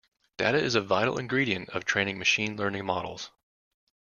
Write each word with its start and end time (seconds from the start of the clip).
Data 0.37 0.57
is 0.57 0.73
a 0.73 0.81
vital 0.81 1.19
ingredient 1.19 1.69
of 1.69 1.85
training 1.85 2.17
machine 2.17 2.57
learning 2.57 2.87
models. 2.87 3.29